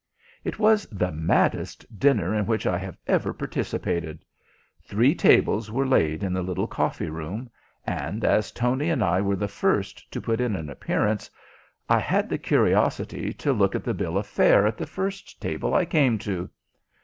[0.43, 4.25] It was the maddest dinner in which I have ever participated.
[4.81, 7.51] Three tables were laid in the little coffee room,
[7.85, 11.29] and, as Tony and I were the first to put in an appearance,
[11.87, 15.75] I had the curiosity to look at the bill of fare at the first table
[15.75, 16.49] I came to.